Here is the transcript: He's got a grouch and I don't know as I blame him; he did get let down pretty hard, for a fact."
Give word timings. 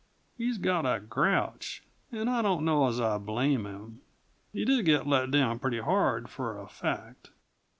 He's 0.35 0.57
got 0.57 0.83
a 0.83 0.99
grouch 0.99 1.83
and 2.11 2.27
I 2.27 2.41
don't 2.41 2.65
know 2.65 2.87
as 2.87 2.99
I 2.99 3.19
blame 3.19 3.67
him; 3.67 4.01
he 4.51 4.65
did 4.65 4.83
get 4.85 5.05
let 5.05 5.29
down 5.29 5.59
pretty 5.59 5.79
hard, 5.79 6.27
for 6.27 6.57
a 6.59 6.67
fact." 6.67 7.29